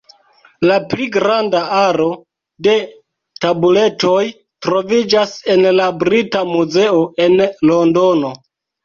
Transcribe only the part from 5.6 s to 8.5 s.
la Brita Muzeo, en Londono.